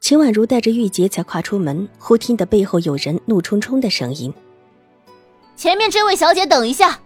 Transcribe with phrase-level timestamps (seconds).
[0.00, 4.32] 秦婉如带着玉洁才跨出门，忽听得背后有人怒冲冲的声音
[5.56, 7.00] ：“前面这位小姐，等一下！”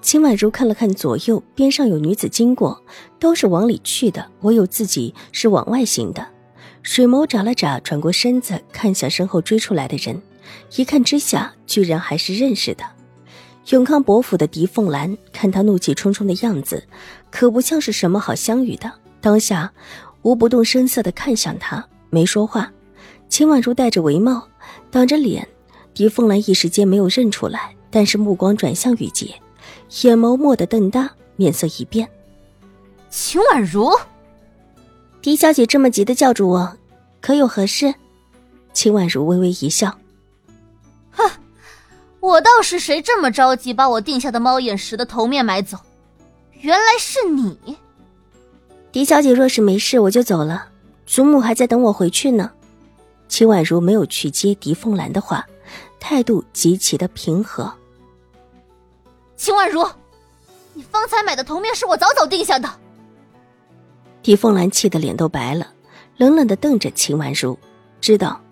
[0.00, 2.82] 秦婉如看了看左右，边上有女子经过，
[3.18, 6.26] 都是往里去的，唯有自己是往外行的。
[6.82, 10.22] 水眸眨了眨，转过身子看向身后追出来的人，
[10.76, 12.84] 一看之下，居然还是认识的
[13.68, 15.16] 永康伯府的狄凤兰。
[15.32, 16.84] 看他怒气冲冲的样子，
[17.30, 18.90] 可不像是什么好相遇的。
[19.20, 19.72] 当下。
[20.22, 22.70] 无不动声色的看向他，没说话。
[23.28, 24.46] 秦婉如戴着围帽，
[24.90, 25.46] 挡着脸，
[25.94, 29.34] 狄凤兰一时间没有认出来，但是目光转向雨洁，
[30.02, 32.08] 眼眸蓦地瞪大，面色一变。
[33.08, 33.90] 秦婉如，
[35.20, 36.76] 狄小姐这么急的叫住我，
[37.20, 37.94] 可有何事？
[38.72, 39.98] 秦婉如微微一笑，
[41.10, 41.30] 哼，
[42.20, 45.78] 我倒是谁这么着急把我定下的猫眼石的头面买走？
[46.60, 47.76] 原来是你。
[48.92, 50.68] 狄小姐若是没事，我就走了。
[51.06, 52.52] 祖母还在等我回去呢。
[53.26, 55.46] 秦婉如没有去接狄凤兰的话，
[55.98, 57.72] 态度极其的平和。
[59.34, 59.88] 秦婉如，
[60.74, 62.68] 你方才买的铜面是我早早定下的。
[64.22, 65.72] 狄凤兰气得脸都白了，
[66.18, 67.58] 冷冷的瞪着秦婉如，
[67.98, 68.42] 知道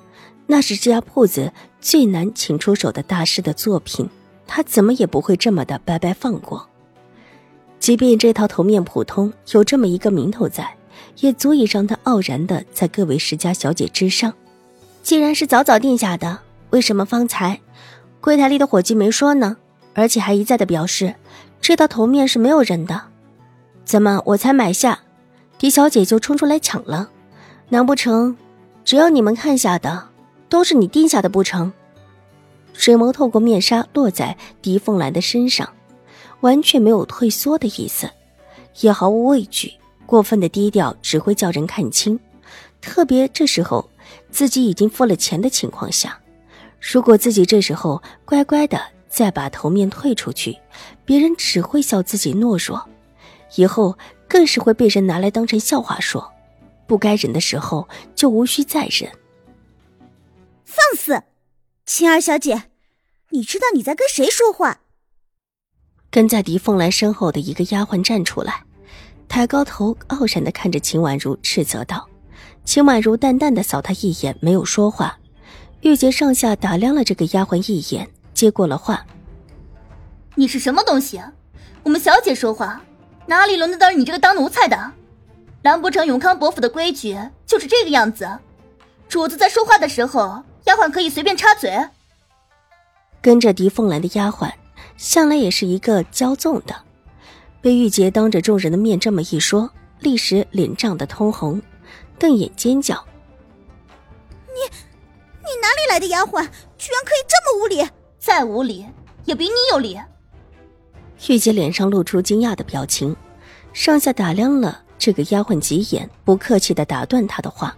[0.47, 1.53] 那是这家铺子
[1.83, 4.09] 最难请出手的大师的作品，
[4.47, 6.70] 他怎么也不会这么的白白放过。
[7.81, 10.77] 即便这套头面普通，有这么一个名头在，
[11.21, 14.33] 也足以让他傲然的在各位世家小姐之上。
[15.03, 17.59] 既然是早早定下的，为什么方才
[18.21, 19.57] 柜台里的伙计没说呢？
[19.95, 21.15] 而且还一再的表示，
[21.61, 23.01] 这套头面是没有人的。
[23.85, 25.01] 怎么我才买下，
[25.59, 27.09] 狄小姐就冲出来抢了？
[27.71, 28.37] 难不成，
[28.85, 30.09] 只要你们看下的，
[30.51, 31.73] 都是你定下的不成？
[32.75, 35.71] 水眸透过面纱落在狄凤兰的身上。
[36.41, 38.11] 完全没有退缩的意思，
[38.81, 39.73] 也毫无畏惧。
[40.07, 42.19] 过分的低调只会叫人看清，
[42.81, 43.89] 特别这时候
[44.31, 46.21] 自己已经付了钱的情况下，
[46.81, 50.59] 如果自己这时候乖乖的再把头面退出去，
[51.05, 52.85] 别人只会笑自己懦弱，
[53.55, 53.97] 以后
[54.29, 56.33] 更是会被人拿来当成笑话说。
[56.87, 59.09] 不该忍的时候就无需再忍。
[60.65, 61.23] 放肆，
[61.87, 62.65] 青儿小姐，
[63.29, 64.81] 你知道你在跟谁说话？
[66.11, 68.65] 跟在狄凤兰身后的一个丫鬟站出来，
[69.29, 72.09] 抬高头，傲然的看着秦婉如，斥责道
[72.67, 75.17] ：“秦婉如淡淡的扫他一眼，没有说话。
[75.83, 79.07] 玉洁上下打量了这个丫鬟一眼，接过了话
[80.35, 81.23] ：‘你是什么东西？
[81.85, 82.83] 我们小姐说话，
[83.27, 84.93] 哪里轮得到你这个当奴才的？
[85.63, 87.17] 难不成永康伯府的规矩
[87.47, 88.29] 就是这个样子？
[89.09, 91.79] 主子在说话的时候，丫鬟可以随便插嘴？’
[93.23, 94.51] 跟着狄凤兰的丫鬟。”
[95.01, 96.77] 向来也是一个骄纵的，
[97.63, 101.61] 被玉洁当着众人的面这么一说，立时脸涨得通红，
[102.19, 103.03] 瞪眼尖叫
[104.47, 104.61] ：“你，
[105.39, 106.47] 你哪里来的丫鬟，
[106.77, 107.89] 居然可以这么无礼？
[108.19, 108.85] 再无礼，
[109.25, 109.99] 也比你有理。”
[111.29, 113.17] 玉洁脸上露出惊讶的表情，
[113.73, 117.75] 上下打量了这个丫鬟几眼，不客气的打断她的话：“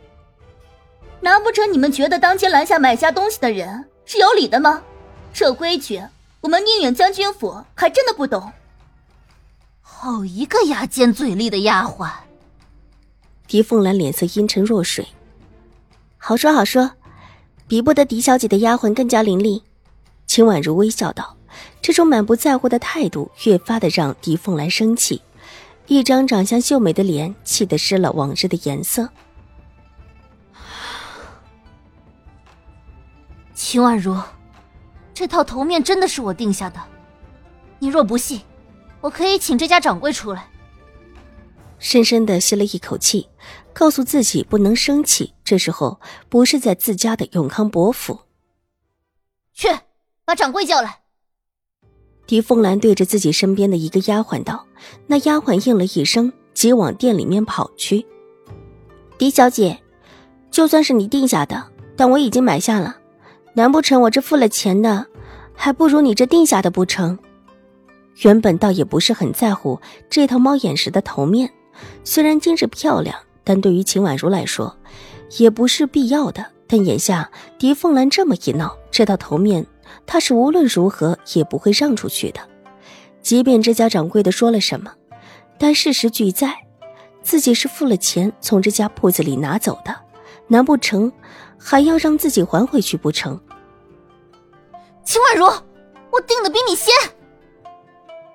[1.22, 4.82] 难不成你们觉得当街拦下买下东西的人是有理的吗？
[5.32, 6.02] 这规矩。”
[6.42, 8.53] 我们宁远将军府还真的不懂。
[9.80, 12.10] 好一个牙尖嘴利的丫鬟！
[13.47, 15.06] 狄凤兰脸色阴沉若水。
[16.19, 16.91] 好说好说，
[17.69, 19.62] 比不得狄小姐的丫鬟更加伶俐。
[20.26, 21.36] 秦婉如微笑道，
[21.81, 25.22] 这种满不在乎的态度越发的让狄凤兰生气，
[25.86, 29.08] 一张长相秀美的脸气得失了往日的颜色。
[33.55, 34.20] 秦婉如。
[35.14, 36.81] 这套头面真的是我定下的，
[37.79, 38.41] 你若不信，
[39.00, 40.49] 我可以请这家掌柜出来。
[41.79, 43.29] 深深的吸了一口气，
[43.73, 45.35] 告诉自己不能生气。
[45.43, 48.20] 这时候不是在自家的永康伯府。
[49.53, 49.69] 去，
[50.25, 51.00] 把掌柜叫来。
[52.26, 54.64] 狄凤兰对着自己身边的一个丫鬟道
[55.09, 58.06] ：“那丫鬟应了一声，即往店里面跑去。”
[59.19, 59.82] 狄小姐，
[60.50, 62.97] 就算是你定下的，但我已经买下了。
[63.54, 65.06] 难不成我这付了钱的，
[65.54, 67.19] 还不如你这定下的不成？
[68.22, 71.50] 原本倒也不是很在乎这套猫眼石的头面，
[72.04, 74.76] 虽然精致漂亮，但对于秦婉如来说，
[75.38, 76.44] 也不是必要的。
[76.66, 79.66] 但眼下狄凤兰这么一闹，这套头面
[80.06, 82.40] 她是无论如何也不会让出去的。
[83.20, 84.90] 即便这家掌柜的说了什么，
[85.58, 86.54] 但事实俱在，
[87.22, 89.94] 自己是付了钱从这家铺子里拿走的，
[90.52, 91.10] 难不成
[91.58, 93.40] 还要让自己还回去不成？
[95.02, 95.46] 秦婉如，
[96.10, 96.93] 我定的比你先。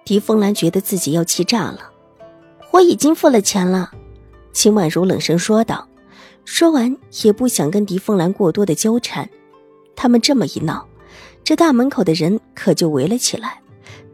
[0.03, 1.91] 狄凤兰觉得自己要气炸了，
[2.71, 3.91] 我已经付了钱了。
[4.51, 5.87] 秦婉如冷声说道，
[6.43, 9.29] 说完也不想跟狄凤兰过多的纠缠。
[9.95, 10.87] 他们这么一闹，
[11.43, 13.61] 这大门口的人可就围了起来。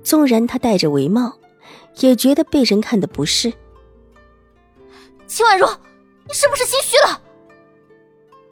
[0.03, 1.33] 纵然他戴着围帽，
[1.99, 3.53] 也觉得被人看的不是。
[5.25, 5.65] 秦婉如，
[6.27, 7.21] 你是不是心虚了？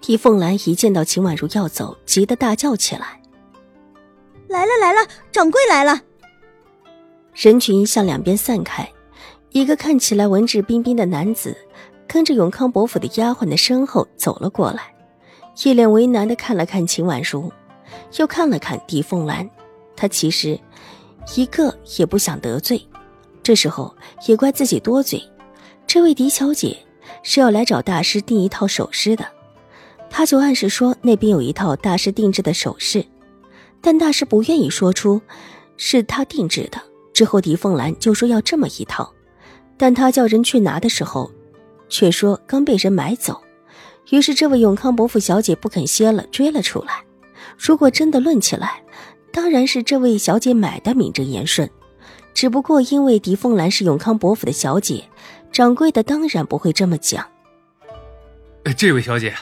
[0.01, 3.21] 狄凤兰一见到秦婉如要走，急得大叫起来
[4.49, 6.01] ：“来了来了，掌柜来了！”
[7.35, 8.91] 人群向两边散开，
[9.51, 11.55] 一个看起来文质彬彬的男子
[12.07, 14.93] 跟着永康伯府的丫鬟的身后走了过来，
[15.63, 17.51] 一脸为难的看了看秦婉如，
[18.17, 19.47] 又看了看狄凤兰。
[19.95, 20.59] 他其实
[21.35, 22.85] 一个也不想得罪，
[23.43, 23.95] 这时候
[24.27, 25.21] 也怪自己多嘴。
[25.85, 26.75] 这位狄小姐
[27.21, 29.25] 是要来找大师订一套首饰的，
[30.11, 33.03] 他就暗示说那边有一套大师定制的首饰，
[33.79, 35.19] 但大师不愿意说出
[35.77, 36.79] 是他定制的。
[37.13, 39.11] 之后，狄凤兰就说要这么一套，
[39.77, 41.31] 但他叫人去拿的时候，
[41.89, 43.41] 却说刚被人买走。
[44.09, 47.03] 于是，这位永康伯府小姐不肯歇了，追了出来。
[47.57, 48.83] 如果真的论起来，
[49.31, 51.69] 当然是这位小姐买的名正言顺。
[52.33, 55.03] 只不过因为狄凤兰是永康伯府的小姐，
[55.51, 57.25] 掌柜的当然不会这么讲。
[58.77, 59.33] 这位小姐，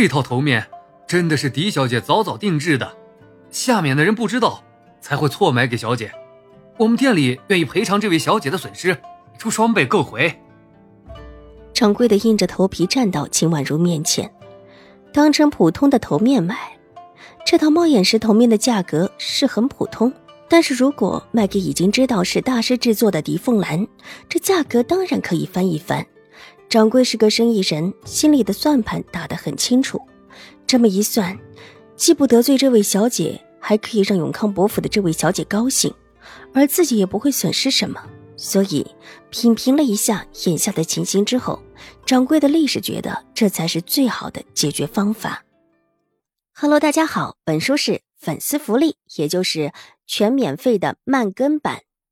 [0.00, 0.64] 这套头面
[1.08, 2.96] 真的是狄小姐早早定制的，
[3.50, 4.62] 下面的人不知道，
[5.00, 6.12] 才会错买给小姐。
[6.76, 8.96] 我们店里愿意赔偿这位小姐的损失，
[9.38, 10.32] 出双倍购回。
[11.74, 14.32] 掌柜的硬着头皮站到秦婉如面前，
[15.12, 16.56] 当成普通的头面卖。
[17.44, 20.12] 这套猫眼石头面的价格是很普通，
[20.48, 23.84] 但是如果卖给已经知道是大师制作的狄凤兰，
[24.28, 26.06] 这价格当然可以翻一番。
[26.68, 30.00] 掌柜是个生意人，心里的算盘打得很清楚。
[30.66, 31.38] 这么一算，
[31.96, 35.92] 既不得罪这位小姐，还可以让永康伯府的这位小姐高兴。
[36.52, 38.02] 而自己也不会损失什么，
[38.36, 38.86] 所以
[39.30, 41.62] 品评了一下眼下的情形之后，
[42.04, 45.44] 掌柜的立时觉得这才是最好的解决方法。
[46.52, 49.72] Hello，大家好，本书是粉丝福利，也就是
[50.06, 51.80] 全免费的慢更版。